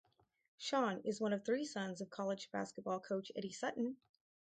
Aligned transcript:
Sean 0.57 0.99
is 1.01 1.21
one 1.21 1.31
of 1.31 1.45
three 1.45 1.63
sons 1.63 2.01
of 2.01 2.09
college 2.09 2.49
basketball 2.49 2.99
coach 2.99 3.31
Eddie 3.35 3.51
Sutton. 3.51 3.97